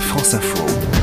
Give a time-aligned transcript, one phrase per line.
[0.00, 0.95] France Info.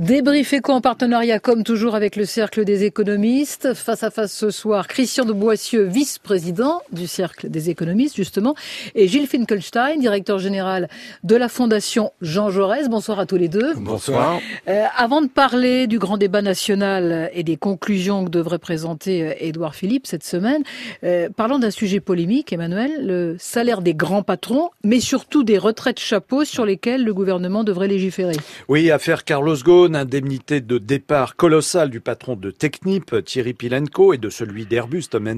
[0.00, 3.74] Débrief éco en partenariat comme toujours avec le Cercle des économistes.
[3.74, 8.54] Face à face ce soir, Christian de Boissieu, vice-président du Cercle des économistes justement,
[8.94, 10.88] et Gilles Finkelstein, directeur général
[11.22, 12.88] de la Fondation Jean Jaurès.
[12.88, 13.74] Bonsoir à tous les deux.
[13.74, 14.40] Bonsoir.
[14.68, 19.34] Euh, avant de parler du grand débat national et des conclusions que devrait présenter euh,
[19.38, 20.62] Édouard Philippe cette semaine,
[21.04, 26.00] euh, parlons d'un sujet polémique, Emmanuel, le salaire des grands patrons, mais surtout des retraites
[26.00, 28.36] chapeaux sur lesquelles le gouvernement devrait légiférer.
[28.66, 34.18] Oui, affaire Carlos Ghosn indemnité de départ colossale du patron de Technip, Thierry Pilenko, et
[34.18, 35.30] de celui d'Airbus, Tom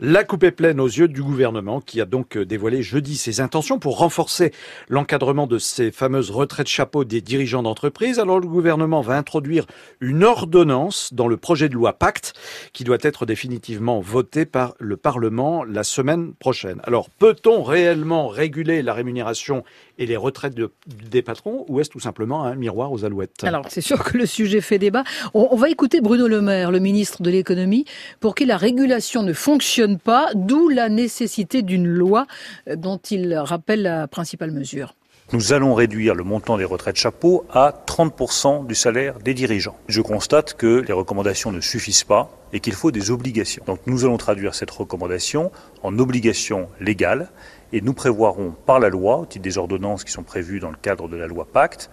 [0.00, 3.78] la coupe est pleine aux yeux du gouvernement qui a donc dévoilé jeudi ses intentions
[3.78, 4.52] pour renforcer
[4.88, 8.18] l'encadrement de ces fameuses retraites chapeaux des dirigeants d'entreprise.
[8.18, 9.66] Alors le gouvernement va introduire
[10.00, 12.34] une ordonnance dans le projet de loi Pacte
[12.72, 16.80] qui doit être définitivement voté par le Parlement la semaine prochaine.
[16.84, 19.64] Alors peut-on réellement réguler la rémunération
[19.98, 20.54] et les retraites
[20.86, 23.44] des patrons ou est-ce tout simplement un miroir aux alouettes?
[23.68, 25.04] C'est sûr que le sujet fait débat.
[25.34, 27.84] On, va écouter Bruno Le Maire, le ministre de l'économie,
[28.20, 32.26] pour qui la régulation ne fonctionne pas, d'où la nécessité d'une loi
[32.68, 34.94] euh, dont il rappelle la principale mesure.
[35.32, 39.76] Nous allons réduire le montant des retraites chapeaux à 30% du salaire des dirigeants.
[39.86, 43.62] Je constate que les recommandations ne suffisent pas et qu'il faut des obligations.
[43.64, 45.52] Donc nous allons traduire cette recommandation
[45.84, 47.30] en obligation légale
[47.72, 50.76] et nous prévoirons par la loi, au titre des ordonnances qui sont prévues dans le
[50.76, 51.90] cadre de la loi Pacte,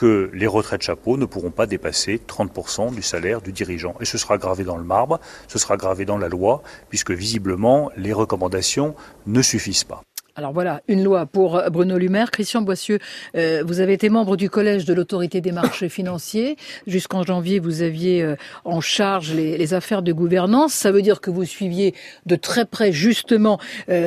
[0.00, 3.94] que les retraites chapeaux ne pourront pas dépasser 30% du salaire du dirigeant.
[4.00, 7.90] Et ce sera gravé dans le marbre, ce sera gravé dans la loi, puisque visiblement
[7.98, 8.94] les recommandations
[9.26, 10.00] ne suffisent pas.
[10.36, 12.30] Alors voilà, une loi pour euh, Bruno Lumaire.
[12.30, 12.98] Christian Boissieu,
[13.36, 16.56] euh, vous avez été membre du collège de l'autorité des marchés financiers.
[16.86, 20.72] Jusqu'en janvier, vous aviez euh, en charge les, affaires de gouvernance.
[20.72, 23.60] Ça veut dire que vous suiviez de très près justement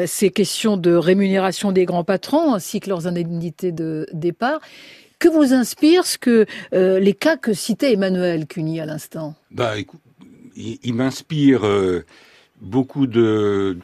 [0.06, 4.60] ces questions de rémunération des grands patrons ainsi que leurs indemnités de départ.
[5.24, 9.36] Que vous inspire ce que les cas que citait Emmanuel Cuny à l'instant?
[9.52, 10.02] Bah, écoute,
[10.58, 11.62] il m'inspire
[12.60, 13.78] beaucoup de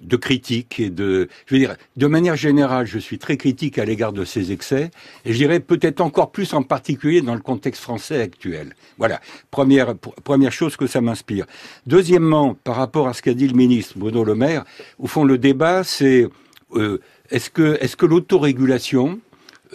[0.00, 3.84] de critique et de, je veux dire, de manière générale, je suis très critique à
[3.84, 4.90] l'égard de ces excès,
[5.26, 8.74] et je dirais peut-être encore plus en particulier dans le contexte français actuel.
[8.96, 9.20] Voilà,
[9.50, 11.44] première première chose que ça m'inspire.
[11.86, 14.64] Deuxièmement, par rapport à ce qu'a dit le ministre Bruno Le Maire,
[14.98, 16.26] au fond le débat c'est
[16.74, 19.20] euh, est-ce que est-ce que l'autorégulation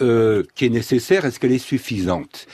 [0.00, 2.46] euh, qui est nécessaire, est-ce qu'elle est suffisante?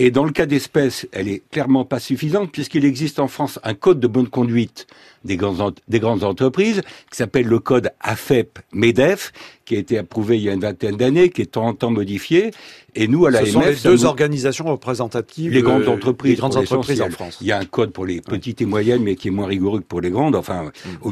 [0.00, 3.74] Et dans le cas d'espèce, elle est clairement pas suffisante puisqu'il existe en France un
[3.74, 4.86] code de bonne conduite
[5.24, 5.36] des,
[5.88, 9.32] des grandes entreprises qui s'appelle le code AFEP-MEDEF
[9.68, 12.52] qui a été approuvé il y a une vingtaine d'années, qui est en temps modifié.
[12.98, 13.46] Et nous, à l'AMF...
[13.46, 17.38] Ce sont les deux organisations représentatives les grandes entreprises, les grandes entreprises en France.
[17.40, 19.78] Il y a un code pour les petites et moyennes, mais qui est moins rigoureux
[19.78, 20.72] que pour les grandes, enfin,
[21.04, 21.10] mm.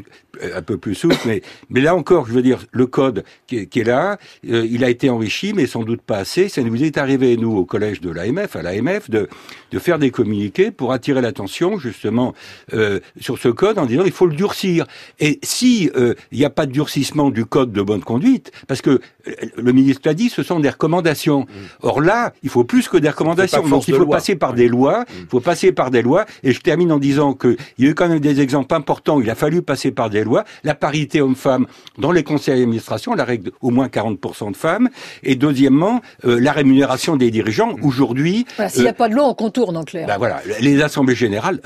[0.57, 1.17] un peu plus souple.
[1.25, 4.19] mais, mais là encore, je veux dire, le code qui est, là,
[4.51, 6.49] euh, il a été enrichi, mais sans doute pas assez.
[6.49, 9.29] Ça nous est arrivé, nous, au collège de l'AMF, à l'AMF, de,
[9.71, 12.35] de faire des communiqués pour attirer l'attention, justement,
[12.75, 14.87] euh, sur ce code en disant il faut le durcir.
[15.21, 18.83] Et si euh, il n'y a pas de durcissement du code de bonne conduite, parce
[18.83, 21.43] que euh, le ministre l'a dit, ce sont des recommandations.
[21.43, 21.76] Mm.
[21.83, 23.67] Or là, il faut plus que des recommandations.
[23.67, 25.05] Donc il faut passer par des lois.
[25.19, 26.25] Il faut passer par des lois.
[26.43, 29.21] Et je termine en disant qu'il y a eu quand même des exemples importants.
[29.21, 30.45] Il a fallu passer par des lois.
[30.65, 31.67] La parité homme-femme
[31.99, 34.89] dans les conseils d'administration, la règle au moins 40% de femmes.
[35.23, 37.77] Et deuxièmement, euh, la rémunération des dirigeants.
[37.77, 37.85] Mm.
[37.85, 40.07] Aujourd'hui, s'il n'y a euh, pas de loi, on contourne en clair.
[40.07, 41.61] Ben voilà, les assemblées générales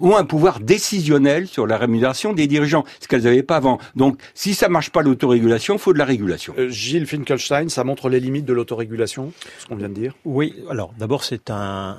[0.00, 3.78] ont un pouvoir décisionnel sur la rémunération des dirigeants, ce qu'elles n'avaient pas avant.
[3.96, 6.54] Donc, si ça marche pas l'autorégulation, faut de la régulation.
[6.58, 9.21] Euh, Gilles Finkelstein, ça montre les limites de l'autorégulation,
[9.58, 10.14] ce qu'on vient de dire?
[10.24, 11.98] Oui, alors d'abord c'est un,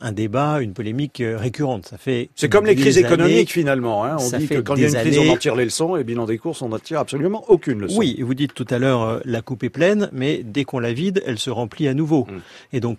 [0.00, 1.86] un débat, une polémique euh, récurrente.
[1.86, 4.04] Ça fait c'est comme les crises économiques finalement.
[4.04, 4.16] Hein.
[4.20, 6.04] On dit que quand il y a une crise, on en tire les leçons, et
[6.04, 7.98] bilan des courses, on n'en tire absolument aucune leçon.
[7.98, 10.92] Oui, vous dites tout à l'heure euh, la coupe est pleine, mais dès qu'on la
[10.92, 12.24] vide, elle se remplit à nouveau.
[12.24, 12.40] Mm.
[12.74, 12.98] Et donc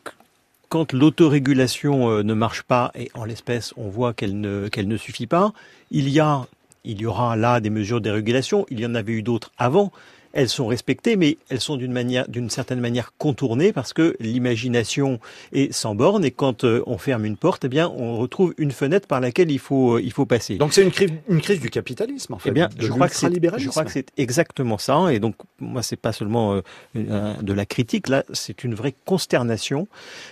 [0.70, 5.28] quand l'autorégulation ne marche pas, et en l'espèce on voit qu'elle ne qu'elle ne suffit
[5.28, 5.54] pas,
[5.92, 6.48] il y a
[6.86, 8.66] il y aura là des mesures de régulation.
[8.70, 9.92] Il y en avait eu d'autres avant
[10.36, 15.20] elles sont respectées, mais elles sont d'une manière, d'une certaine manière contournées parce que l'imagination
[15.54, 18.72] est sans borne et quand euh, on ferme une porte, eh bien, on retrouve une
[18.72, 20.58] fenêtre par laquelle il faut, euh, il faut passer.
[20.58, 22.50] Donc c'est une crise, une crise du capitalisme, en fait.
[22.50, 25.14] Eh bien, je crois que c'est, je crois que c'est exactement ça.
[25.14, 26.62] Et donc, moi, c'est pas seulement
[26.96, 28.10] euh, de la critique.
[28.10, 29.88] Là, c'est une vraie consternation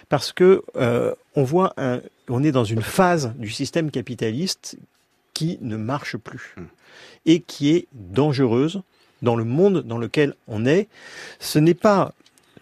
[0.09, 0.63] parce que
[1.35, 4.77] on voit, un, on est dans une phase du système capitaliste
[5.33, 6.67] qui ne marche plus hum.
[7.25, 8.83] et qui est dangereuse
[9.23, 10.87] dans le monde dans lequel on est,
[11.39, 12.13] ce n'est pas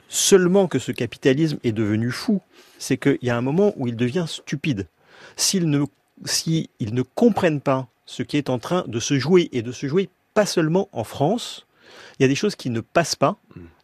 [0.07, 2.41] seulement que ce capitalisme est devenu fou,
[2.79, 4.87] c'est qu'il y a un moment où il devient stupide.
[5.35, 9.71] S'ils ne, ne comprennent pas ce qui est en train de se jouer, et de
[9.71, 11.65] se jouer pas seulement en France,
[12.17, 13.37] Il y a des choses qui ne passent pas.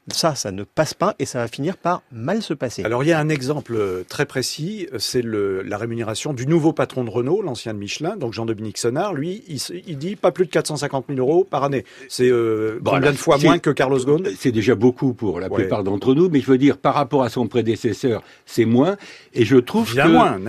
[0.08, 0.14] Hmm.
[0.14, 2.84] Ça, ça ne passe pas et ça va finir par mal se passer.
[2.84, 7.04] Alors il y a un exemple euh, très précis, c'est la rémunération du nouveau patron
[7.04, 9.14] de Renault, l'ancien de Michelin, donc Jean-Dominique Sonnard.
[9.14, 11.84] Lui, il, dit pas plus de 450 000 euros par année.
[12.08, 14.30] C'est euh, combien de fois moins que Carlos Ghosn?
[14.38, 17.30] C'est déjà beaucoup pour la plupart d'entre nous, mais je veux dire par rapport à
[17.30, 18.96] son prédécesseur, c'est moins.
[19.34, 20.40] Et je trouve bien que moins,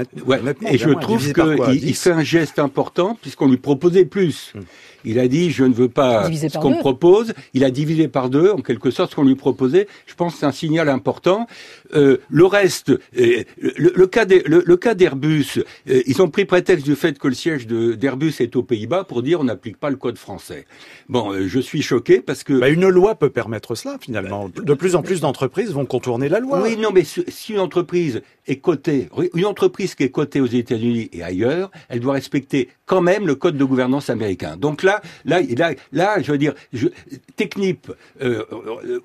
[0.70, 4.52] et je trouve qu'il fait un geste important puisqu'on lui proposait plus.
[4.54, 4.62] Hum.
[5.04, 7.32] Il a dit je ne veux pas ce qu'on me propose.
[7.54, 9.36] Il a divisé par deux en quelque sorte ce qu'on lui
[10.06, 11.46] Je pense que c'est un signal important.
[11.94, 15.58] Euh, le reste, euh, le, cas le, cas d'Airbus,
[15.88, 19.22] euh, ils ont pris prétexte du fait que le siège d'Airbus est aux Pays-Bas pour
[19.22, 20.66] dire on n'applique pas le code français.
[21.08, 24.48] Bon, je suis choqué parce que bah, une loi peut permettre cela finalement.
[24.48, 26.62] De plus en plus d'entreprises vont contourner la loi.
[26.62, 31.08] Oui, non, mais si une entreprise est cotée, une entreprise qui est cotée aux États-Unis
[31.12, 34.56] et ailleurs, elle doit respecter quand même le code de gouvernance américain.
[34.56, 36.88] Donc là, là, là, là, je veux dire, je,
[37.36, 37.92] Technip,
[38.22, 38.44] euh,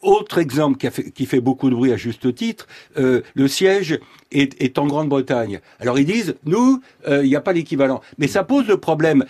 [0.02, 3.48] autre exemple qui, a fait, qui fait beaucoup de bruit à juste titre, euh, le
[3.48, 4.00] siège
[4.32, 5.60] est, est en Grande-Bretagne.
[5.80, 8.02] Alors ils disent, nous, euh, il n'y a pas l'équivalent.
[8.18, 9.26] Mais ça pose le problème.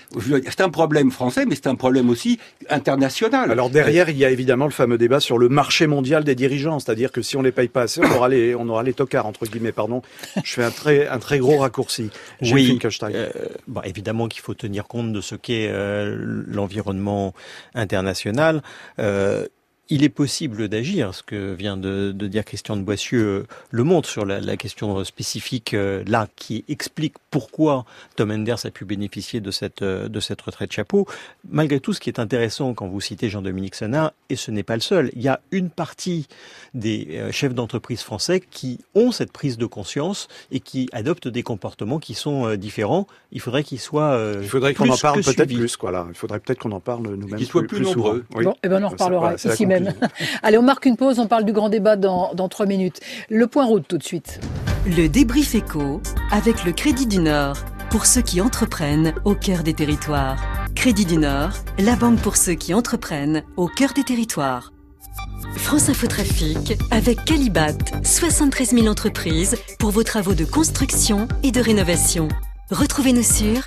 [0.47, 2.39] C'est un problème français, mais c'est un problème aussi
[2.69, 3.51] international.
[3.51, 6.79] Alors derrière, il y a évidemment le fameux débat sur le marché mondial des dirigeants,
[6.79, 9.25] c'est-à-dire que si on les paye pas assez, on aura les, on aura les tocards
[9.25, 9.71] entre guillemets.
[9.71, 10.03] Pardon,
[10.43, 12.11] je fais un très, un très gros raccourci.
[12.41, 13.29] Oui, euh,
[13.67, 16.15] bon, évidemment qu'il faut tenir compte de ce qu'est euh,
[16.47, 17.33] l'environnement
[17.73, 18.61] international.
[19.83, 21.13] Euh, il est possible d'agir.
[21.13, 25.73] Ce que vient de, dire Christian de Boissieu euh, le montre sur la, question spécifique
[25.73, 27.85] euh, là qui explique pourquoi
[28.15, 31.07] Tom Enders a pu bénéficier de cette, euh, de cette retraite chapeau.
[31.49, 34.75] Malgré tout, ce qui est intéressant quand vous citez Jean-Dominique Senard, et ce n'est pas
[34.75, 36.27] le seul, il y a une partie
[36.73, 41.99] des chefs d'entreprise français qui ont cette prise de conscience et qui adoptent des comportements
[41.99, 43.07] qui sont différents.
[43.31, 45.77] Il faudrait qu'ils soient Il faudrait qu'on en parle peut-être plus.
[45.77, 47.37] Quoi, Il faudrait peut-être qu'on en parle nous-mêmes.
[47.37, 48.25] Qu'ils soient plus, nombreux.
[48.31, 49.93] Bon, et eh ben on en reparlera ici même.
[50.43, 52.99] Allez, on marque une pause, on parle du grand débat dans, dans trois minutes.
[53.29, 54.39] Le point route tout de suite.
[54.85, 57.57] Le débrief éco avec le Crédit du Nord
[57.89, 60.43] pour ceux qui entreprennent au cœur des territoires.
[60.75, 64.73] Crédit du Nord, la banque pour ceux qui entreprennent au cœur des territoires.
[65.57, 72.27] France Infotrafic avec Calibat, 73 000 entreprises pour vos travaux de construction et de rénovation.
[72.71, 73.61] Retrouvez-nous sur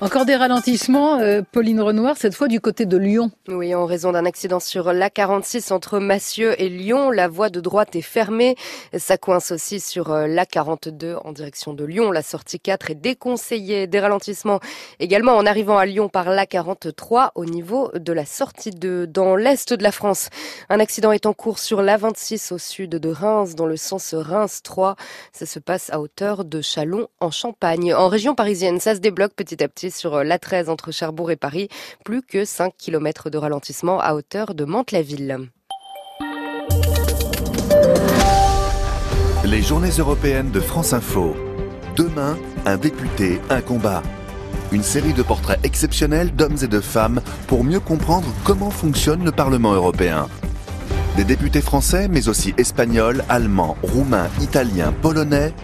[0.00, 3.30] encore des ralentissements, euh, Pauline Renoir, cette fois du côté de Lyon.
[3.48, 7.96] Oui, en raison d'un accident sur l'A46 entre Massieux et Lyon, la voie de droite
[7.96, 8.56] est fermée.
[8.96, 12.10] Ça coince aussi sur euh, l'A42 en direction de Lyon.
[12.10, 13.86] La sortie 4 est déconseillée.
[13.86, 14.60] Des ralentissements
[15.00, 19.72] également en arrivant à Lyon par l'A43 au niveau de la sortie 2 dans l'est
[19.72, 20.30] de la France.
[20.68, 24.60] Un accident est en cours sur l'A26 au sud de Reims dans le sens Reims
[24.62, 24.96] 3.
[25.32, 27.94] Ça se passe à hauteur de Chalon en Champagne.
[27.94, 31.36] En région parisienne, ça se débloque petit à petit sur euh, l'A13 entre Cherbourg et
[31.36, 31.70] Paris.
[32.04, 35.38] Plus que 5 km de ralentissement à hauteur de Mantes-la-Ville.
[39.42, 41.34] Les journées européennes de France Info.
[41.96, 42.36] Demain,
[42.66, 44.02] un député, un combat.
[44.70, 49.32] Une série de portraits exceptionnels d'hommes et de femmes pour mieux comprendre comment fonctionne le
[49.32, 50.28] Parlement européen.
[51.16, 55.54] Des députés français, mais aussi espagnols, allemands, roumains, italiens, polonais,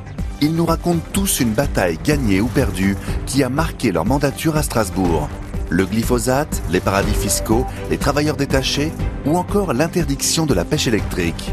[0.40, 2.96] ils nous racontent tous une bataille gagnée ou perdue
[3.26, 5.28] qui a marqué leur mandature à Strasbourg.
[5.68, 8.92] Le glyphosate, les paradis fiscaux, les travailleurs détachés
[9.24, 11.52] ou encore l'interdiction de la pêche électrique.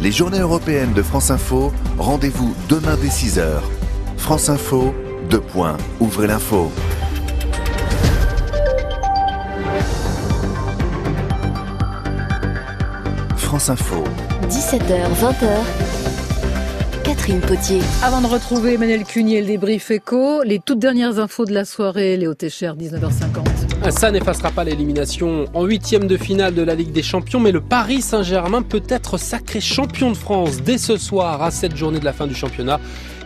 [0.00, 3.60] Les journées européennes de France Info, rendez-vous demain dès 6h.
[4.16, 4.94] France Info,
[5.30, 6.72] deux points, ouvrez l'info.
[13.36, 14.02] France Info.
[14.48, 15.91] 17h, 20h.
[17.22, 17.78] Catherine Potier.
[18.02, 22.16] Avant de retrouver Emmanuel Cunier, le débrief éco, les toutes dernières infos de la soirée,
[22.16, 23.90] Léo Técher, 19h50.
[23.92, 27.60] Ça n'effacera pas l'élimination en huitième de finale de la Ligue des Champions, mais le
[27.60, 32.04] Paris Saint-Germain peut être sacré champion de France dès ce soir à cette journée de
[32.04, 32.80] la fin du championnat.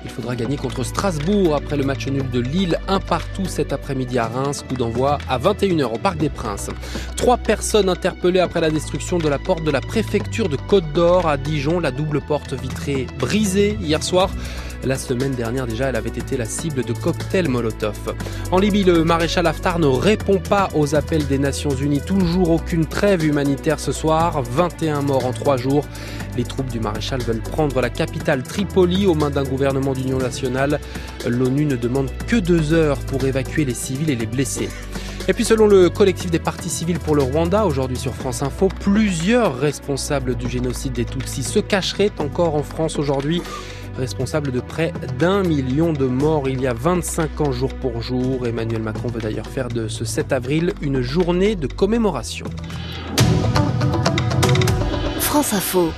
[0.07, 4.21] Il faudra gagner contre Strasbourg après le match nul de Lille, un partout cet après-midi
[4.21, 6.71] à Reims, coup d'envoi à 21h au Parc des Princes.
[7.17, 11.29] Trois personnes interpellées après la destruction de la porte de la préfecture de Côte d'Or
[11.29, 14.31] à Dijon, la double porte vitrée brisée hier soir.
[14.85, 18.15] La semaine dernière déjà, elle avait été la cible de cocktails Molotov.
[18.53, 22.01] En Libye, le maréchal Haftar ne répond pas aux appels des Nations Unies.
[22.01, 24.43] Toujours aucune trêve humanitaire ce soir.
[24.43, 25.85] 21 morts en trois jours.
[26.37, 30.81] Les troupes du maréchal veulent prendre la capitale Tripoli aux mains d'un gouvernement d'union nationale.
[31.26, 34.69] L'ONU ne demande que deux heures pour évacuer les civils et les blessés.
[35.28, 38.69] Et puis selon le collectif des partis civils pour le Rwanda, aujourd'hui sur France Info,
[38.81, 43.43] plusieurs responsables du génocide des Tutsis se cacheraient encore en France aujourd'hui.
[43.97, 48.47] responsable de près d'un million de morts il y a 25 ans jour pour jour.
[48.47, 52.47] Emmanuel Macron veut d'ailleurs faire de ce 7 avril une journée de commémoration.
[55.19, 55.93] France Info.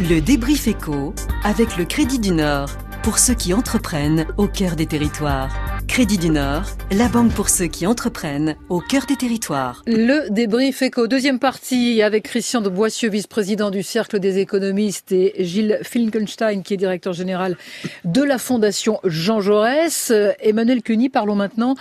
[0.00, 1.12] Le débrief éco
[1.42, 2.68] avec le Crédit du Nord
[3.02, 5.50] pour ceux qui entreprennent au cœur des territoires.
[5.88, 9.82] Crédit du Nord, la banque pour ceux qui entreprennent au cœur des territoires.
[9.88, 15.34] Le débrief éco, deuxième partie avec Christian de Boissieu, vice-président du Cercle des économistes et
[15.40, 17.56] Gilles Finkenstein qui est directeur général
[18.04, 20.12] de la Fondation Jean Jaurès.
[20.38, 21.74] Emmanuel Cuny, parlons maintenant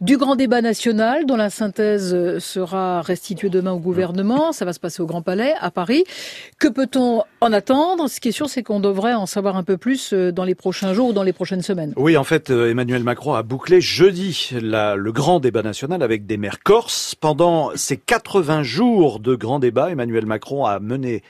[0.00, 4.52] du grand débat national dont la synthèse euh, sera restituée demain au gouvernement.
[4.52, 6.04] Ça va se passer au Grand Palais à Paris.
[6.58, 8.08] Que peut-on en attendre?
[8.08, 10.54] Ce qui est sûr, c'est qu'on devrait en savoir un peu plus euh, dans les
[10.54, 11.94] prochains jours ou dans les prochaines semaines.
[11.96, 16.36] Oui, en fait, euh, Emmanuel Macron a bouclé jeudi le grand débat national avec des
[16.36, 17.14] maires corses.
[17.16, 21.22] Pendant ces 80 jours de grand débat, Emmanuel Macron a mené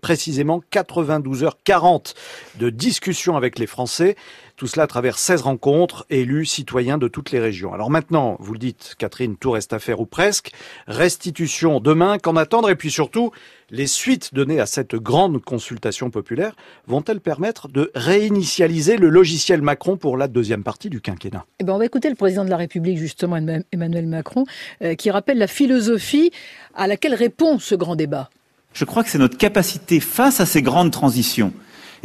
[0.00, 2.14] précisément 92h40
[2.58, 4.16] de discussions avec les Français.
[4.56, 7.74] Tout cela à travers 16 rencontres, élus, citoyens de toutes les régions.
[7.74, 10.52] Alors maintenant, vous le dites, Catherine, tout reste à faire ou presque.
[10.86, 12.70] Restitution demain, qu'en attendre?
[12.70, 13.32] Et puis surtout,
[13.70, 16.54] les suites données à cette grande consultation populaire
[16.86, 21.44] vont-elles permettre de réinitialiser le logiciel Macron pour la deuxième partie du quinquennat?
[21.58, 23.36] Eh ben On va écouter le président de la République, justement,
[23.72, 24.44] Emmanuel Macron,
[24.82, 26.30] euh, qui rappelle la philosophie
[26.76, 28.30] à laquelle répond ce grand débat.
[28.72, 31.52] Je crois que c'est notre capacité face à ces grandes transitions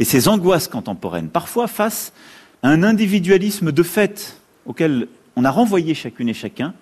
[0.00, 2.12] et ces angoisses contemporaines, parfois face
[2.62, 6.74] un individualisme de fait auquel on a renvoyé chacune et chacun,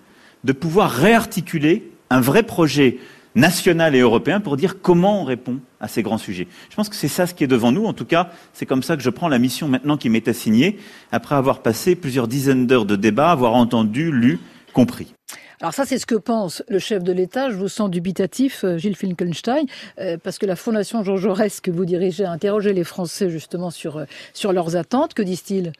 [0.43, 2.97] de pouvoir réarticuler un vrai projet
[3.35, 6.47] national et européen pour dire comment on répond à ces grands sujets.
[6.69, 7.85] Je pense que c'est ça ce qui est devant nous.
[7.85, 10.77] En tout cas, c'est comme ça que je prends la mission maintenant qui m'est assignée,
[11.11, 14.39] après avoir passé plusieurs dizaines d'heures de débat, avoir entendu, lu,
[14.73, 15.13] compris.
[15.61, 17.49] Alors ça, c'est ce que pense le chef de l'État.
[17.49, 19.65] Je vous sens dubitatif, euh, Gilles Finkelstein,
[19.99, 23.69] euh, parce que la Fondation Jean Jaurès que vous dirigez a interrogé les Français justement
[23.69, 25.13] sur, euh, sur leurs attentes.
[25.13, 25.73] Que disent-ils?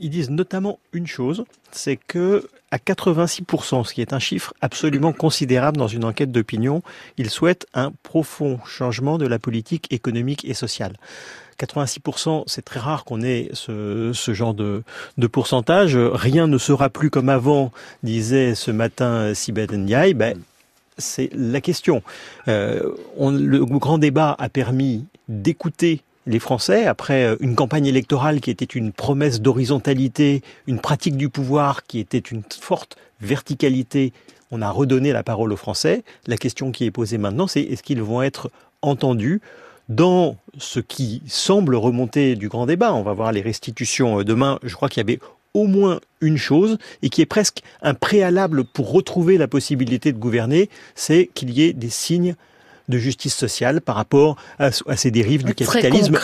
[0.00, 5.12] Ils disent notamment une chose, c'est que à 86%, ce qui est un chiffre absolument
[5.12, 6.82] considérable dans une enquête d'opinion,
[7.16, 10.96] ils souhaitent un profond changement de la politique économique et sociale.
[11.58, 14.82] 86%, c'est très rare qu'on ait ce, genre de,
[15.30, 15.96] pourcentage.
[15.96, 20.14] Rien ne sera plus comme avant, disait ce matin Sibeth Ndiaye.
[20.14, 20.38] Ben,
[20.98, 22.02] c'est la question.
[22.48, 28.50] Euh, le grand débat a permis d'écouter les Français, après euh, une campagne électorale qui
[28.50, 34.12] était une promesse d'horizontalité, une pratique du pouvoir qui était une forte verticalité,
[34.50, 36.04] on a redonné la parole aux Français.
[36.26, 38.50] La question qui est posée maintenant, c'est est-ce qu'ils vont être
[38.82, 39.40] entendus
[39.94, 44.58] dans ce qui semble remonter du grand débat, on va voir les restitutions euh, demain,
[44.62, 45.20] je crois qu'il y avait
[45.54, 50.18] au moins une chose, et qui est presque un préalable pour retrouver la possibilité de
[50.18, 52.36] gouverner, c'est qu'il y ait des signes
[52.88, 56.18] de justice sociale par rapport à, ces dérives du capitalisme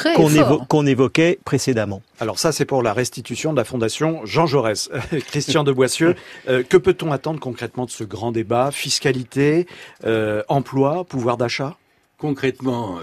[0.66, 2.02] qu'on évoquait précédemment.
[2.20, 4.88] Alors ça, c'est pour la restitution de la Fondation Jean Jaurès.
[5.26, 6.16] Christian de Boissieu,
[6.48, 8.70] euh, que peut-on attendre concrètement de ce grand débat?
[8.72, 9.66] Fiscalité,
[10.04, 11.76] euh, emploi, pouvoir d'achat?
[12.16, 12.98] Concrètement,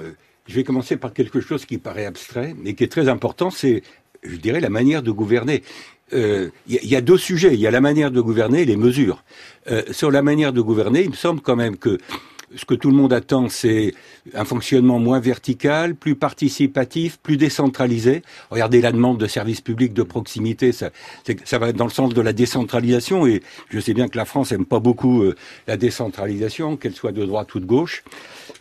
[0.47, 3.81] je vais commencer par quelque chose qui paraît abstrait, mais qui est très important, c'est,
[4.23, 5.63] je dirais, la manière de gouverner.
[6.11, 7.55] Il euh, y, a deux sujets.
[7.55, 9.23] Il y a la manière de gouverner et les mesures.
[9.71, 11.97] Euh, sur la manière de gouverner, il me semble quand même que
[12.55, 13.93] ce que tout le monde attend, c'est
[14.33, 18.21] un fonctionnement moins vertical, plus participatif, plus décentralisé.
[18.49, 20.91] Regardez la demande de services publics de proximité, ça,
[21.43, 23.25] ça va dans le sens de la décentralisation.
[23.25, 25.35] Et je sais bien que la France aime pas beaucoup euh,
[25.67, 28.03] la décentralisation, qu'elle soit de droite ou de gauche.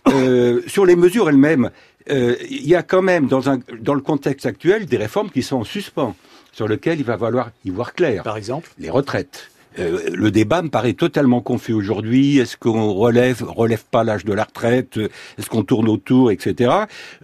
[0.09, 1.71] Euh, sur les mesures elles-mêmes,
[2.11, 5.43] euh, il y a quand même dans, un, dans le contexte actuel des réformes qui
[5.43, 6.15] sont en suspens,
[6.53, 8.23] sur lesquelles il va falloir y voir clair.
[8.23, 8.71] Par exemple?
[8.79, 9.51] Les retraites.
[9.79, 12.39] Euh, le débat me paraît totalement confus aujourd'hui.
[12.39, 14.99] Est-ce qu'on relève, relève pas l'âge de la retraite?
[15.39, 16.71] Est-ce qu'on tourne autour, etc.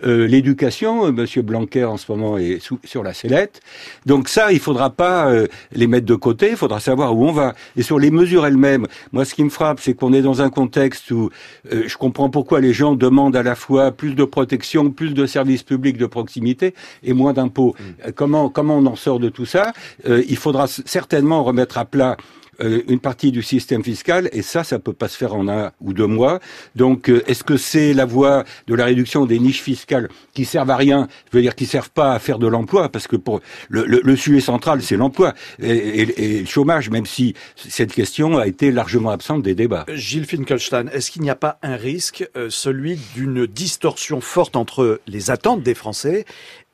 [0.05, 3.61] Euh, L'éducation, euh, Monsieur Blanquer en ce moment est sur la sellette.
[4.07, 6.51] Donc ça, il faudra pas euh, les mettre de côté.
[6.51, 7.55] Il faudra savoir où on va.
[7.77, 10.51] Et sur les mesures elles-mêmes, moi, ce qui me frappe, c'est qu'on est dans un
[10.51, 11.31] contexte où
[11.71, 15.63] je comprends pourquoi les gens demandent à la fois plus de protection, plus de services
[15.63, 17.75] publics de proximité et moins d'impôts.
[17.79, 18.13] Mmh.
[18.13, 19.73] Comment comment on en sort de tout ça?
[20.07, 24.79] Il faudra certainement remettre à plat euh, une partie du système fiscal, et ça, ça
[24.79, 26.41] peut pas se faire en un ou deux mois.
[26.77, 30.71] Donc, euh, est-ce que c'est la voie de la réduction des niches fiscales qui servent
[30.71, 33.41] à rien, je veux dire qui servent pas à faire de l'emploi, parce que pour
[33.69, 38.47] le, le, sujet central, c'est l'emploi et, et, le chômage, même si cette question a
[38.47, 39.87] été largement absente des débats.
[39.89, 45.01] Gilles Finkelstein, est-ce qu'il n'y a pas un risque, euh, celui d'une distorsion forte entre
[45.07, 46.25] les attentes des Français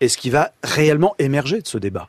[0.01, 2.09] et ce qui va réellement émerger de ce débat?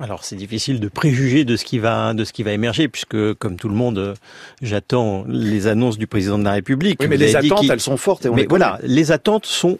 [0.00, 3.34] Alors c'est difficile de préjuger de ce qui va de ce qui va émerger puisque
[3.34, 4.14] comme tout le monde euh,
[4.60, 6.98] j'attends les annonces du président de la République.
[7.00, 9.78] Oui, mais les attentes elles sont fortes et on Mais voilà, les attentes sont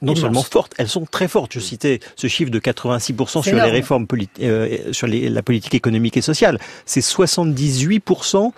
[0.00, 1.52] non seulement fortes, elles sont très fortes.
[1.54, 4.06] Je citais ce chiffre de 86% sur les réformes
[4.40, 6.58] euh, sur la politique économique et sociale.
[6.86, 8.52] C'est 78%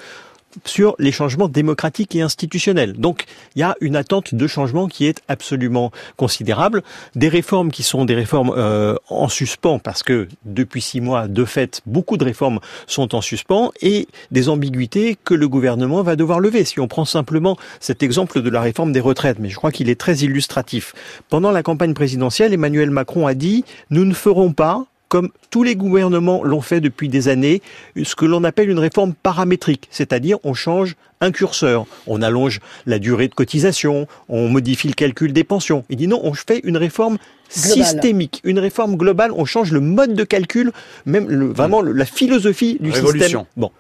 [0.65, 2.95] sur les changements démocratiques et institutionnels.
[2.95, 6.83] Donc il y a une attente de changement qui est absolument considérable.
[7.15, 11.45] Des réformes qui sont des réformes euh, en suspens parce que depuis six mois, de
[11.45, 16.41] fait, beaucoup de réformes sont en suspens et des ambiguïtés que le gouvernement va devoir
[16.41, 16.65] lever.
[16.65, 19.89] Si on prend simplement cet exemple de la réforme des retraites, mais je crois qu'il
[19.89, 20.95] est très illustratif.
[21.29, 25.77] Pendant la campagne présidentielle, Emmanuel Macron a dit nous ne ferons pas comme tous les
[25.77, 27.63] gouvernements l'ont fait depuis des années,
[28.03, 32.99] ce que l'on appelle une réforme paramétrique, c'est-à-dire on change un curseur, on allonge la
[32.99, 35.85] durée de cotisation, on modifie le calcul des pensions.
[35.89, 37.19] Il dit non, on fait une réforme
[37.49, 40.73] systémique, une réforme globale, on change le mode de calcul,
[41.07, 43.45] même vraiment la philosophie du système.
[43.57, 43.71] Bon,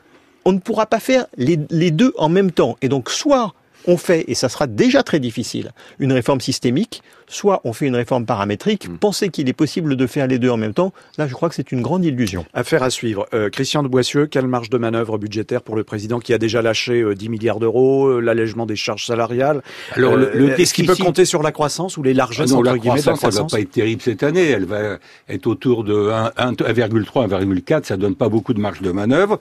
[0.44, 2.76] on ne pourra pas faire les, les deux en même temps.
[2.80, 3.54] Et donc soit
[3.86, 7.96] on fait, et ça sera déjà très difficile, une réforme systémique, soit on fait une
[7.96, 8.88] réforme paramétrique.
[8.88, 8.98] Hmm.
[8.98, 11.54] Penser qu'il est possible de faire les deux en même temps, là je crois que
[11.54, 12.46] c'est une grande illusion.
[12.54, 13.26] Affaire à suivre.
[13.34, 16.62] Euh, Christian de Boissieu, quelle marge de manœuvre budgétaire pour le président qui a déjà
[16.62, 19.62] lâché 10 euh, milliards d'euros, euh, l'allègement des charges salariales
[19.92, 23.22] Alors, le, Est-ce qu'il peut compter sur la croissance ou les largesses ah la croissance,
[23.24, 24.48] Elle va pas être terrible cette année.
[24.48, 24.98] Elle va
[25.28, 27.84] être autour de 1,3, 1,4.
[27.84, 29.38] Ça donne pas beaucoup de marge de manœuvre.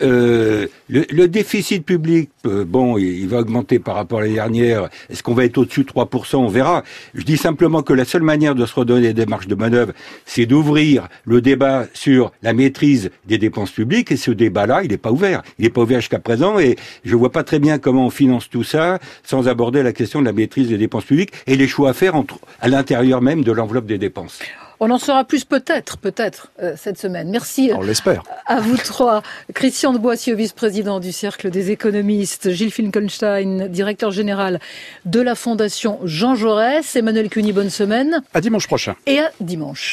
[0.00, 4.88] Le, le, déficit public, bon, il va augmenter par rapport à l'année dernière.
[5.08, 6.82] Est-ce qu'on va être au-dessus de 3% On verra.
[7.14, 9.92] Je dis simplement que la seule manière de se redonner des marges de manœuvre,
[10.24, 14.12] c'est d'ouvrir le débat sur la maîtrise des dépenses publiques.
[14.12, 15.42] Et ce débat-là, il n'est pas ouvert.
[15.58, 16.58] Il n'est pas ouvert jusqu'à présent.
[16.58, 20.20] Et je vois pas très bien comment on finance tout ça sans aborder la question
[20.20, 22.14] de la maîtrise des dépenses publiques et les choix à faire
[22.60, 24.40] à l'intérieur même de l'enveloppe des dépenses.
[24.82, 27.30] On en saura plus peut-être, peut-être, euh, cette semaine.
[27.30, 27.70] Merci.
[27.74, 28.22] On l'espère.
[28.46, 29.22] À vous trois.
[29.52, 32.50] Christian de Boissieu, vice-président du Cercle des économistes.
[32.50, 34.58] Gilles Finkelstein, directeur général
[35.04, 36.96] de la Fondation Jean Jaurès.
[36.96, 38.22] Emmanuel Cuny, bonne semaine.
[38.32, 38.96] À dimanche prochain.
[39.06, 39.88] Et à dimanche.